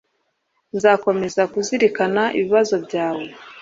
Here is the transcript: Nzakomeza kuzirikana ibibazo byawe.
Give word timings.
Nzakomeza 0.75 1.41
kuzirikana 1.53 2.23
ibibazo 2.37 2.75
byawe. 2.85 3.25